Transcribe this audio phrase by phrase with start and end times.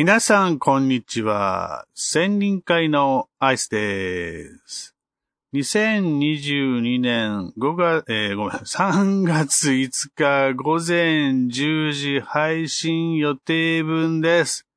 [0.00, 1.84] 皆さん、こんにちは。
[1.92, 4.94] 千人会のアイスです。
[5.54, 14.68] 2022年5月、えー、ごめん、3月5日午前10時配信予定分です。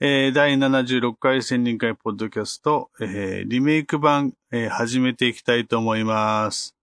[0.00, 6.74] えー、第76回千人会ポッドキャスト、えー、リメイク版、えー、始めていきたいと思います。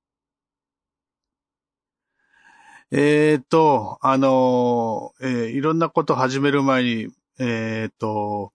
[2.92, 8.52] えっ、と、あのえいろんなこと始める前に、えっ、ー、と、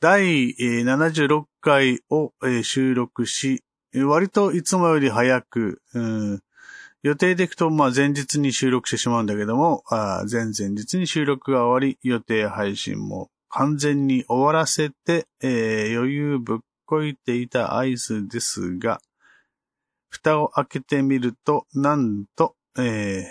[0.00, 6.40] 第76回を収録し、割といつもより早く、うん、
[7.02, 19.00] 予定でいくと、まあ前日に収録してしまうんだけども、前々日に収録が終わり、予定配信も完全に終わらせて、えー、余裕ぶっこいていたアイスですが、
[20.10, 23.24] 蓋を開けてみると、なんと、え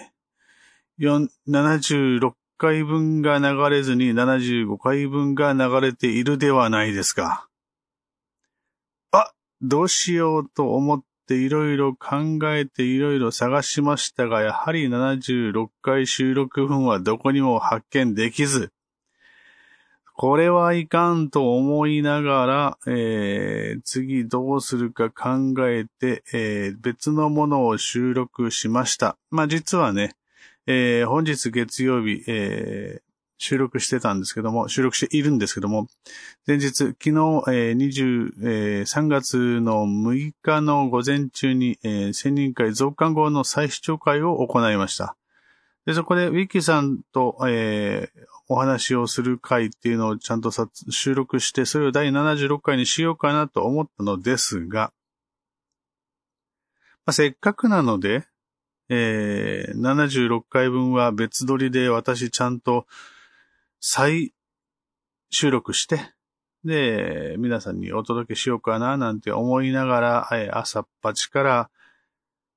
[1.00, 7.48] ー、76回分が流れずに75回分が流れているではないですか。
[9.12, 18.72] あ、どうしようと思っていろいろ考えていろいろ探しましたが、やはり76回収録分はどこにも発見できず、
[20.20, 29.16] これはいかんと思いながら、えー、次どうするか考えて、えー、別のものを収録しました。
[29.30, 30.16] まあ実はね、
[30.68, 33.02] えー、本日月曜日、えー、
[33.38, 35.88] 収録してたんですけども、収録しているんですけども、
[36.46, 45.16] 前日、昨日、えー、23月の6日の午前中に、えー、千人会増刊号の再視聴会を行いました。
[45.86, 50.52] で、そこで、ウィキさんと、えー、お話をする回っていうのをちゃんと
[50.90, 54.92] 収録して、それを第76回にしようかなと思ったのですが、
[57.06, 58.28] まあ、せっかくなので、
[58.90, 62.86] えー、76回分は別撮りで私ちゃんと
[63.80, 64.34] 再
[65.30, 66.00] 収録して、
[66.64, 71.70] で、皆さんにお届けしようかななんて思いながら、え朝っぱちから、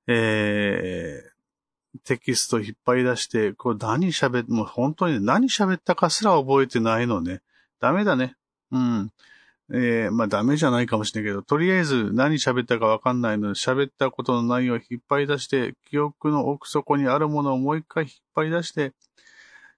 [0.06, 7.40] えー、テキスト引っ張り出して、これ何喋っ、もう本当に何喋ったかすら覚えてないのね。
[7.80, 8.34] ダメだね。
[8.72, 9.12] うん。
[9.72, 18.92] えー、まあダメじゃないかもしれないけど、とりあえず何喋ったかわかんないので、喋ったことの内容を引っ張り出して、記憶の奥底にあるものをもう一回引っ張り出して、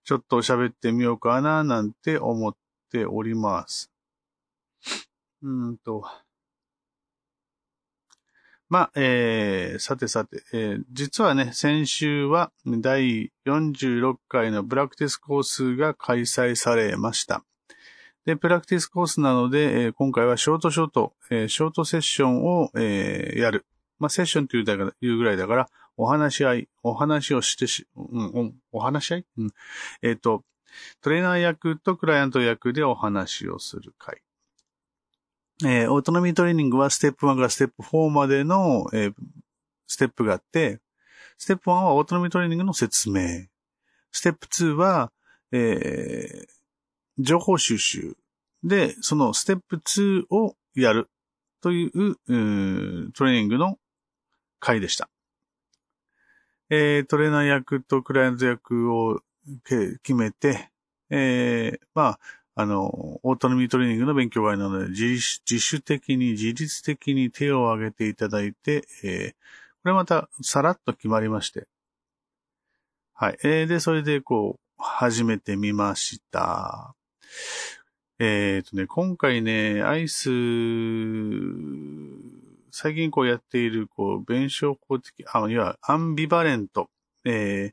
[0.05, 2.55] ちょっと喋ってみようかな、なんて思っ
[2.91, 3.91] ております。
[5.43, 6.05] うんと。
[8.73, 17.45] まあ、えー、さてさて、えー、実はね、先週は第46回のブラックティスコースが開催されました。
[18.25, 23.67] で、プラクティスコースなので、え、今回はショートショート、え、ショートセッションを、え、やる。
[23.99, 29.51] まあ、セッションというだいうぐらいだから、お話し合い、お話をしてし、うん、お話し合い、うん、
[30.03, 30.45] えっ、と、
[31.01, 34.23] トレーナー役とクライアント役でお話をする会。
[35.65, 39.15] えー、オートノミートレーニングはステップ1からステップ4までの、えー、
[39.87, 40.81] ステップがあって、
[41.39, 43.47] ステップ1はオートノミートレーニングの説明。
[44.11, 45.13] ステップ2は、
[45.53, 46.47] えー、
[47.23, 48.17] 情報収集
[48.65, 51.09] で、そのステップ2をやる
[51.61, 53.79] という、うトレーニングの
[54.61, 55.09] 回でした。
[56.71, 59.21] えー、トレーナー役とクライアント役を
[59.67, 60.71] 決めて、
[61.11, 62.19] えー、まあ、
[62.55, 69.33] あの、オートノミートレーニングの勉強会なので自、主的に、自律的に手を挙げていただいて、えー、
[69.83, 71.67] これまたさらっと決まりまして。
[73.15, 73.39] はい。
[73.45, 76.95] えー、で、それでこう、始めてみました。
[78.19, 80.31] えっ、ー、とね、今回ね、アイス、
[82.71, 86.89] 最近こうやっている、こう、弁証法的、あ、いわアンビバレント。
[87.25, 87.73] え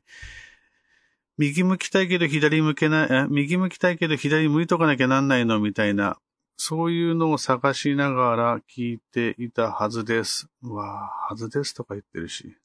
[1.38, 6.18] 右向きたいけど左向けない、右向きたいけど左向いとかなきゃなんないのみたいな、
[6.56, 10.48] そういうのを探しながら聞いていたはずです。
[10.62, 12.56] うわぁはずですとか言ってるし。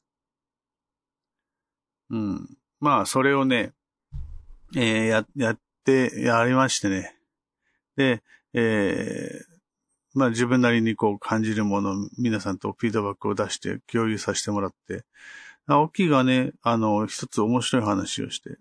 [2.10, 2.58] うん。
[2.78, 3.72] まあ、それをね、
[4.74, 7.16] えー、や、やってやりましてね。
[7.96, 8.22] で、
[8.52, 15.04] えー、まあ自分なりにこう感じるものを皆さんとフィードバックを出して共有させてもらって、
[15.68, 18.56] 大きいがね、あの、一つ面白い話をして、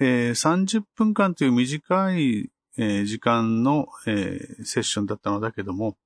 [0.00, 5.96] えー、30分間という短い、えー、時間の、えー、セッションだったのだけども、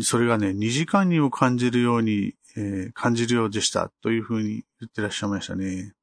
[0.00, 5.94] それがね、2時間にも感じるように、えー、感じるようでしたというふうに言ってらっしゃいましたね。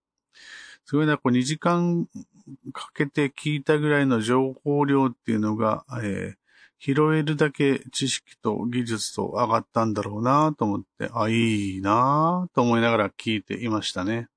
[0.85, 2.07] すごいな、こう2時間
[2.73, 6.35] かけて聞いたぐらいの情報量っていうのが、えー、
[6.79, 14.27] 拾えるだけ知識と技術と上がったんだろうなと思って、あ、いいなと思いながら聞いていましたね。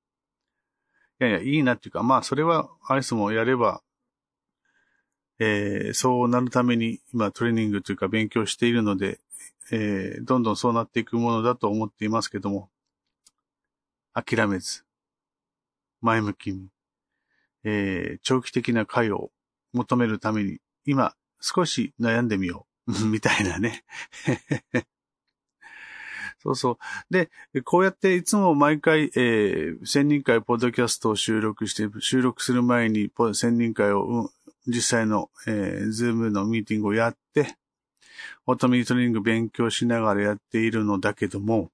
[1.20, 3.82] いやいや、いいなっていうか、まあ、それはアイスもやれば、
[5.38, 9.20] えー、そうなるために今トレーニングというか勉強しているので、
[9.70, 12.70] えー、どんどんそうなっていくものだと思っていますけども、
[14.14, 14.84] 諦めず、
[16.00, 16.68] 前向きに、
[17.68, 19.32] えー、長期的な解を
[19.72, 22.92] 求めるために、今、少し悩んでみよう。
[23.10, 23.84] みたいなね。
[26.38, 26.78] そうそ
[27.10, 27.12] う。
[27.12, 27.28] で、
[27.64, 34.28] こうやっていつも毎回、えー、せんにん会ポッドキャストを収録して、収録する前にせんにん会を、うん、
[34.68, 37.56] 実際の、えー、ズームのミーティングをやって、
[38.46, 41.72] オートミートリング勉強しながらやっているのだけども、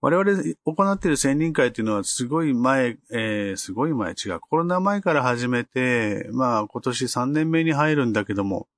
[0.00, 4.40] 我々行っている千人会っていうのはすごい前、えー、すごい前違う。
[4.40, 8.68] コロナ前から始めて、まあ今年3年目に入るんだけども、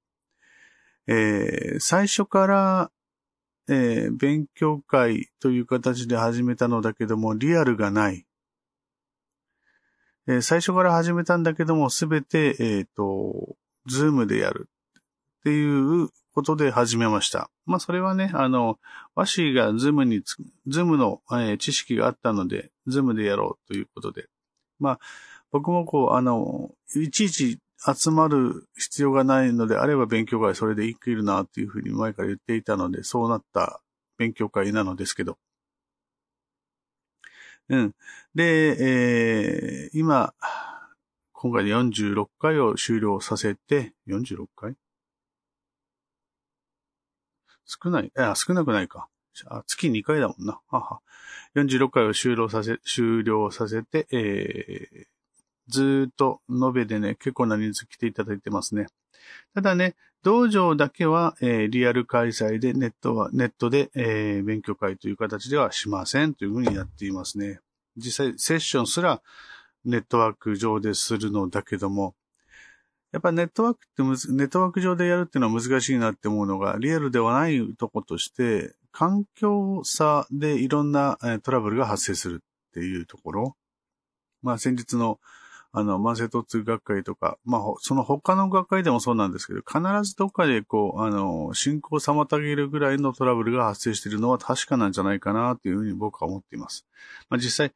[1.07, 2.91] えー、最初から、
[3.69, 8.25] えー、勉強会という形で始めたのだけども、リアルがない。
[10.27, 13.57] えー、最初から始めたんだけども、すべて、えっ、ー、と、
[13.87, 14.69] ズームでやる
[15.41, 16.09] っていう
[16.41, 17.51] ことで始めました。
[17.67, 18.79] まあ、それはね、あの、
[19.15, 20.23] わしがズームに、
[20.67, 24.27] ズームの、えー、知識があったので、ズームでやろうということで。
[24.79, 25.01] まあ、
[25.51, 33.83] 僕もこう、あの、いちいち集まる必要がないのであれば勉強会それでいけるなっていうふうに前から言っていたので、そうなった
[34.17, 35.37] 勉強会なのですけど。
[37.69, 37.95] うん。
[38.35, 40.33] で、えー、今、
[41.33, 44.75] 今回で46回を終了させて、46回？
[47.71, 49.09] 少ない、あ、少なくないか。
[49.67, 50.61] 月2回だもんな。
[50.69, 51.01] はは。
[51.55, 55.07] 46回を終了させ、終了させて、えー、
[55.69, 58.87] ずっと延べでね、結構な人数来ていただいてますね。
[59.55, 67.61] ただね、道場だけは、えー、リアル開催で、ネットは、ネットで、えー、勉強会という形ではしませんというふうにやっていますね。
[67.97, 69.23] 実際、セッションすら
[69.85, 72.15] ネットワーク上でするのだけども、
[73.13, 83.57] やっぱネットワークってむず、ネットワーク上でやるっていうのは難しいなって思うのが、リアルではないとことして、環境差でいろんなトラブルが発生するっていうところ。
[84.43, 85.19] まあ先日の、
[85.73, 96.87] あの、慢性疼痛学会とか、まあ、その他の学会でもそうなんですけど、必ずどっかでこう、あの、進行を妨げるぐらいのトラブルが発生しているのは確かなんじゃないかなというふうに僕は思っています。
[97.29, 97.73] まあ実際、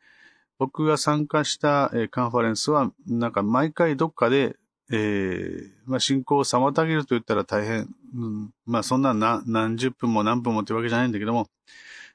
[0.59, 4.57] 僕が参加した、カンファレンスは、なんか毎回どっかで
[4.91, 11.49] えー、まあ、進行を妨げると言ったら大変、うん、まあ、そんな何十分も何分もってわけじゃないんだけども、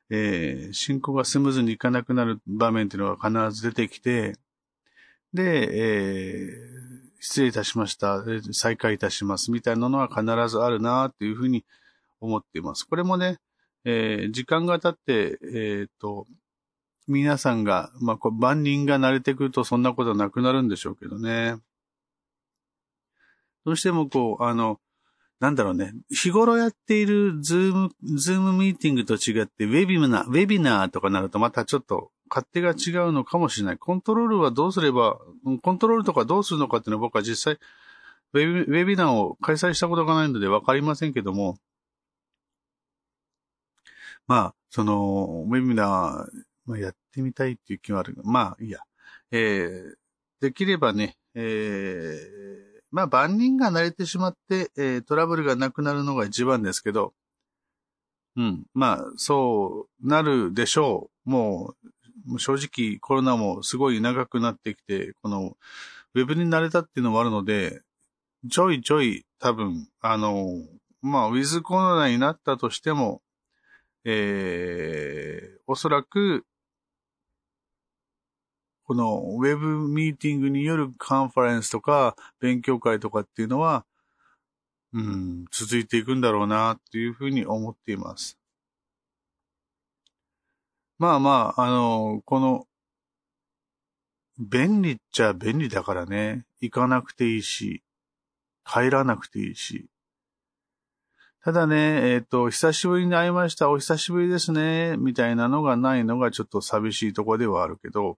[0.09, 4.35] えー、進行がスムーズにいかなくなる場面っていうのが必ず出てきて、
[5.33, 11.65] で、えー、失礼いたしました、再開いたしますみたいなのは必ずあるなっていうふうに
[12.21, 12.85] 思っています。
[12.85, 13.37] これもね、
[13.85, 16.27] えー、時間が経って、えっ、ー、と、
[17.07, 21.55] 皆さんが、まあ、万人が慣れてくるとそんなことはなくなるんでしょうけどね。
[23.65, 24.79] どうしてもこう、あの、
[25.39, 33.77] なんだろうね、日頃やっているズーム、ズームミーティングと違って、ウェビナー、ウェビナーとかなるとまたちょっと勝手が違うのかもしれない。
[33.77, 35.17] コントロールはどうすれば、
[35.61, 37.59] コントロールとかどうするのかっていうのは僕は実際、
[38.33, 41.57] ウェビウェビナーを開催したことがないのでわかりませんけども、
[44.27, 48.15] まあ、その、ウェビナー、まあ、やってみたいっていう気はある。
[48.23, 48.79] まあ、いいや。
[49.31, 49.95] えー、
[50.41, 57.13] できればね、えー、まあ万人が慣れてしまって、えー、トラブルがなくなるのが一番ですけど、
[58.35, 58.65] うん。
[58.73, 61.29] まあ、そうなるでしょう。
[61.29, 61.75] も
[62.27, 65.57] う、正直コロナもすごい長くなってきて、この、
[66.13, 67.81] ウェブに慣れたっていうのもあるので、
[68.49, 70.47] ちょいちょい多分、あの、
[71.01, 73.21] まあ、ウィズコロナになったとしても、
[74.05, 76.45] えー、おそらく、
[78.89, 83.85] このウェブミーティングによるカンファレンスとか勉強会とかっていうのは、
[84.93, 88.39] うん、続いていくんだろうなっていうふうに思っています。
[90.97, 92.65] まあまあ、あの、この、
[94.39, 96.45] 便利っちゃ便利だからね。
[96.59, 97.83] 行かなくていいし、
[98.65, 99.85] 帰らなくていいし。
[101.43, 108.17] ただね、えっ、ー、と、久しぶりに会いました、お久しぶりですね、みたいなのがないのがちょっと寂しいとこではあるけど、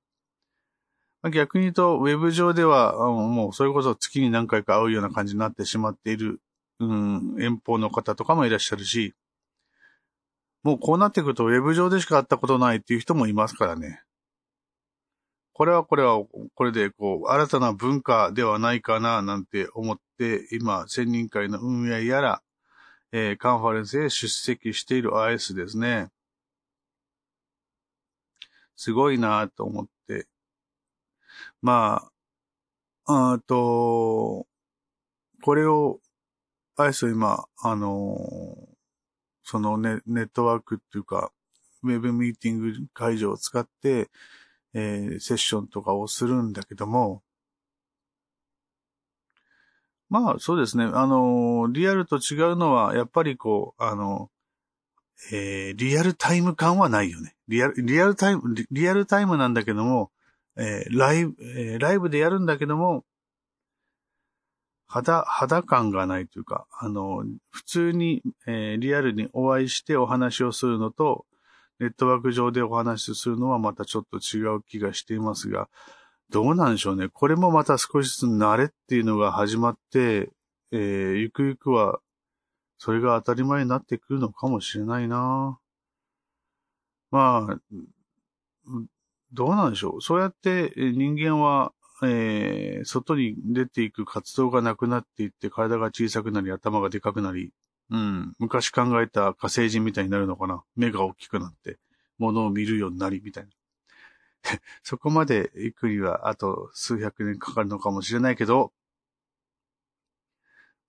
[1.30, 6.42] 逆に言うと、ウェブ上では、もうそれこそ月に何回か会うような感じになってしまっている、
[6.80, 9.13] うん、遠方の方とかもいらっしゃるし、
[10.63, 14.01] もうこうなってくるとウェブ上でしか会ったことないっていう人もいますからね。
[15.54, 16.24] これはこれは、
[16.56, 22.42] これでこう、新たな文化ではないかな、なんて思って、今、専任会の運営やら、
[23.12, 26.10] えー、カンファレンスへ出席している IS ですね。
[28.75, 29.88] すごいなと思っ、
[31.62, 32.10] ま
[33.05, 34.48] あ、あと、
[35.41, 36.00] これを、
[36.75, 38.17] あれですよ、今、あの
[39.43, 41.31] そのネネットワークっていうか、
[41.83, 44.10] ウェブミーティング会場を使って、
[44.74, 47.24] えー、セッションとかをするんだけども、
[50.10, 50.86] まあ、そうですね。
[50.86, 54.29] あの、リアルと違うのは、やっぱりこう、あの、
[55.31, 57.36] えー、リアルタイム感はないよね。
[57.48, 60.12] リアル、リアルタイム、リアルタイムなんだけども、
[60.58, 63.03] えー、ライブ、えー、ライブでやるんだけども、
[64.88, 71.25] 肌、肌感がないというか、あの、普通に、えー、リアルにお会いしてお話をするのと、
[71.79, 75.70] ネットワーク上でお話しするのはまたちょっと違う気がしていますが、
[76.29, 77.08] どうなんでしょうね。
[77.08, 80.29] これもまた少しずつ慣れっていうのが始まって、
[80.72, 82.00] えー、ゆくゆくは、
[82.77, 85.58] それが当たり前になってくるのかもしれないな
[87.12, 87.60] まあ、
[89.34, 90.02] どうなんでしょう？
[90.02, 91.74] そうやって人間は
[92.04, 97.54] えー、外に出ていく活動がなくなっていって体が小さくなり頭がでかくなり、
[97.92, 100.64] うん、昔考えた火星人みたいになるのかな？
[100.76, 101.78] 目が大きくなって、
[102.18, 103.52] 物を見るようになり、みたいな。
[104.82, 108.74] そこまで行くにはあと数百年かかるのかもしれないけど、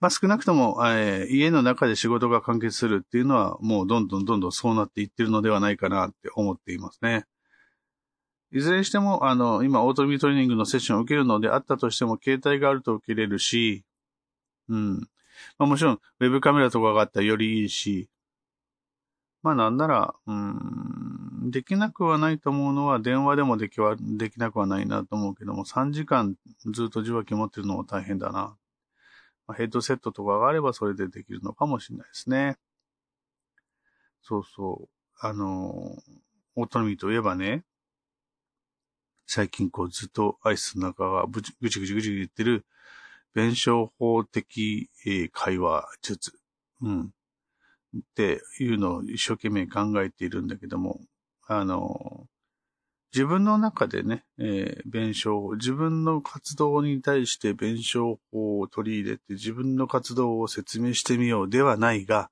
[0.01, 7.27] まあ少なくとも、えー、家の中で仕事が完結するっていうのはもうどんどんどんどんそうなっていってるのではないかなって思っていますね。
[8.52, 13.82] いずれにしても、あの、今、オートミートレーニングのセッションを受けるのであったとしても、携帯があると受けれるし、
[14.68, 15.00] うん。
[15.59, 18.11] まあもちろん、ウェブカメラとかがあったらよりいいし、
[19.42, 26.37] まあなんなら、うん、できなくはないと思うのは、電話でもできは、できなくはないなと思うけども、3時間
[26.73, 28.56] ずっと受話器持ってるのも大変だな。
[29.47, 32.59] まあ、ヘッドセットとかがあればそれでできるのかもしれないですね。
[34.23, 34.88] そうそう。
[35.21, 35.97] あの、
[36.54, 37.64] オートミーといえばね、
[39.35, 42.67] 最近こうずっとアイスの中がぐちぐちぐちぐち言ってる
[43.35, 46.35] 弁証法的、え会話術、
[46.83, 47.01] うん。
[47.97, 51.01] っていうのを一生懸命考えているんだけども、
[51.47, 52.27] あの、
[53.15, 62.31] 自分の中でね、えー、弁証、自分の活動に対して弁証法を取り入れて自分の活動を説明してみようではないが、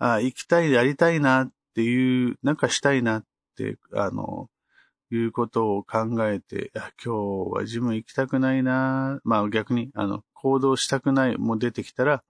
[0.00, 3.24] あ行きたい、やりたいなっていう、なんかしたいなっ
[3.56, 4.50] て、あの、
[5.14, 6.70] いうことを考えて、
[7.04, 12.22] 今日はジム行きたくないなまあ逆に、あの、行動したくないも出てきたら、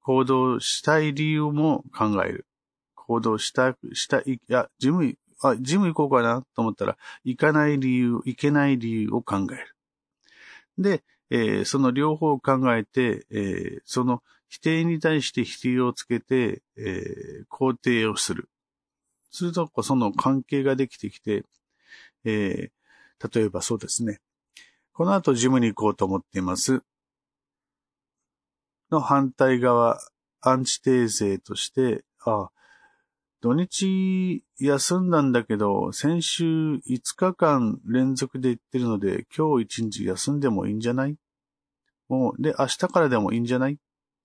[0.00, 2.46] 行動したい理由も考える。
[2.94, 9.76] 行動した、したい、いや、ジム、あ、ジム行こうかなと思ったら、行かない理由、行けない理由を考える。
[10.78, 18.48] で、えー、その両方を考えて、えー、その否定に対して否定をつけて、えー、肯定をする。
[19.30, 21.44] すると、その関係ができてきて、
[22.24, 24.20] えー、例えばそうですね。
[24.92, 26.82] この後ジムに行こうと思っています。
[28.90, 29.98] の反対側、
[30.42, 32.50] アンチテーゼとして、あ、
[33.40, 36.44] 土日休んだんだけど、先週
[36.86, 41.16] 5日間連続で行ってるので、今日1日休んでもいいんじゃない？
[42.08, 43.74] もう、で、明日からでもいいんじゃない？
[43.74, 43.76] っ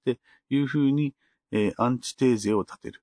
[0.05, 1.13] ていうふうに、
[1.51, 3.01] えー、アンチテーゼを立てる。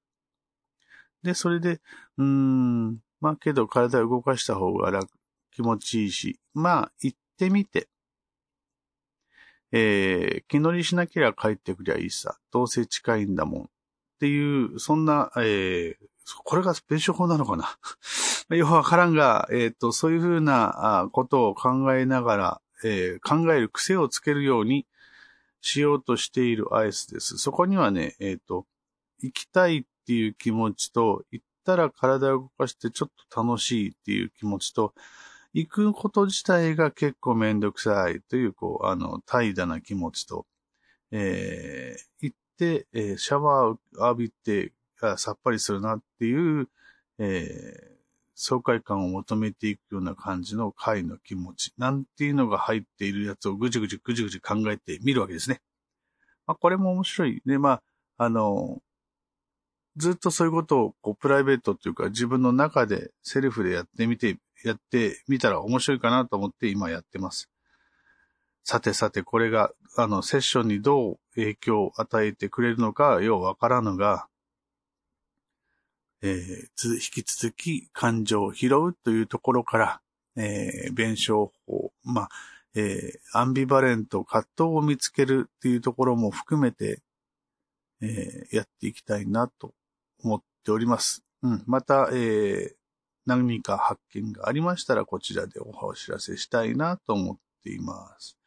[1.23, 1.81] で、それで、
[2.19, 5.09] うーん、まあけど体を動かした方が楽、
[5.51, 7.89] 気持ちいいし、まあ行ってみて、
[9.73, 12.37] えー、気乗りしなければ帰ってくりゃいいさ。
[12.53, 13.63] どうせ近いんだもん。
[13.63, 13.67] っ
[14.21, 15.97] ていう、そんな、えー、
[16.45, 17.79] これが弁証法なのかな
[18.55, 24.87] よくわからんが、えっ、ー、と、そういうふうなことを考えながら、えー、考える癖をつけるように
[25.63, 27.39] しようとしているアイスです。
[27.39, 28.67] そこにはね、えっ、ー、と、
[29.23, 34.95] 行きたいっていう気持ちと、行ったら体を動かしてちょっと楽しいっていう気持ちと、
[35.55, 40.47] 行くこと自体が結構めんどくさいという、こう、あの、怠惰な気持ちと、
[41.13, 43.79] えー、行って、えー、シャワーを
[44.09, 44.73] 浴びて、
[45.17, 46.69] さっぱりするなっていう、
[47.19, 47.95] えー、
[48.35, 55.61] 爽快感を求めていくような感じの回の気持ち、なんていうのが入っているやつをぐじぐじぐじぐじ考えてみるわけですね。
[56.47, 57.43] まあ、これも面白い。
[57.47, 57.81] で、ま
[58.19, 58.83] あ、あの、
[59.97, 67.49] ずっとそういうことをこうプライベートっていうか自分の中でセルフでやってみて、やってみたら面白いかなと思って今やってます。
[68.65, 74.27] さてさてこれがあのセッションにどう影響を与えてくれるのかようわからぬが、
[76.23, 80.01] えー、引き続き感情を拾うというところから、
[80.37, 82.29] えー、弁証法、まあ、
[82.75, 87.03] えー、アンビバレント、葛藤を見つけるっていうところも含めて、
[88.01, 89.75] えー、やっていきたいなと
[90.25, 91.23] 思っております。
[91.43, 91.63] うん。
[91.67, 92.75] また、えー、
[93.27, 98.39] 何か発見がありましたら、こちらでお知らせしたいなと思っています。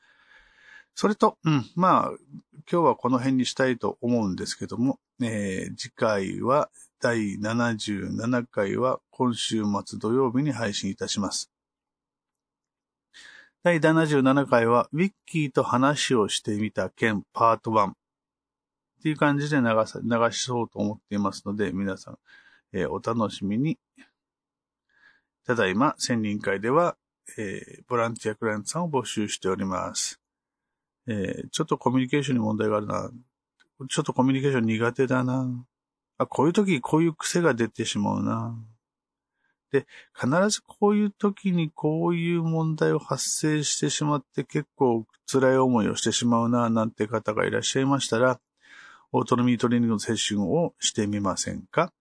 [0.95, 2.11] それと、うん、まあ、
[2.69, 6.69] 今日はこの辺にしたいと思うんですけども、えー、次回は
[6.99, 11.51] 第77回は今週末土曜日に配信いたします。
[13.63, 17.91] 第77回は、ウィッキーと話をしてみた件パート1
[18.99, 22.17] っていう感じで流さ、流しそうと思っていますので、皆さん、
[22.73, 23.77] えー、お楽しみに。
[25.45, 26.97] ただいま、千人会では、
[27.37, 30.19] えー、ボランティアクライアントさんを募集しております。
[31.07, 33.11] えー、ちょっとコミュニケーションに問題があるな。
[33.89, 35.65] ちょっとコミュニケーション苦手だな。
[36.17, 38.55] あ、こういう時こういう癖が出てしまうな。
[39.71, 39.85] で、
[40.15, 48.39] 必ずこういう時にこういう問題を発生してしまって結構辛い思いをしてしまうな、なんて方がいらっしゃいましたら、
[49.11, 51.93] オートノミートレーニングのセッションをしてみませんか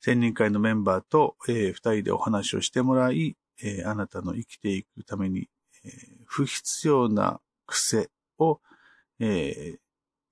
[0.00, 5.48] 千人会のメンバーと、えー、二人でお話をしてもらい、えー、あなたの生きていくために、
[5.84, 5.90] えー、
[6.26, 8.60] 不必要な癖を、
[9.20, 9.78] えー、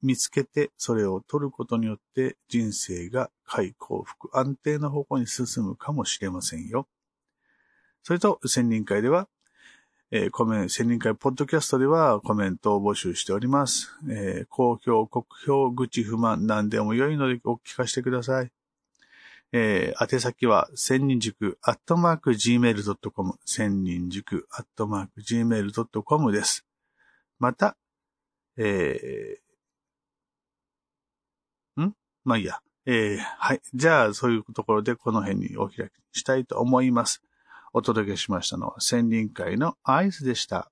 [0.02, 6.86] 見つけて、それを取ることによって人生が快幸福、安定な方向に進むかもしれませんよ。
[8.02, 9.28] それと、千人会では、
[10.16, 13.92] えー、コメント、千人会ポッドキャストではコメントを募集しております。
[14.08, 18.52] えー、公表、国評、愚痴、不満、何でも良いのでお聞かせてください。
[19.50, 26.64] えー、宛先は、千人塾、アットマーク、gmail.com、千人塾、アットマーク、gmail.com です。
[27.40, 27.76] また、
[28.56, 31.92] えー、ん？
[32.22, 32.60] まあいいや。
[32.86, 33.60] えー、はい。
[33.74, 37.20] じゃあ、そういうところでこの辺にお開きしたいと思います。
[37.76, 40.70] お届けしましたのは、千人会の合図でした。